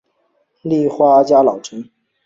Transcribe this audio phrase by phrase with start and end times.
[0.63, 1.87] 立花家老臣。